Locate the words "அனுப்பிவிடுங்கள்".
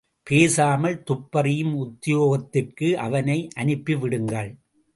3.59-4.51